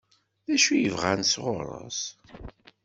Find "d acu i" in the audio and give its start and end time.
0.45-0.89